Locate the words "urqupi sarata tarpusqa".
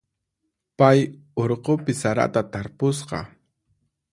1.43-3.19